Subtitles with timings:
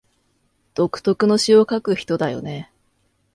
[0.73, 2.71] 独特の詩を書く人だよね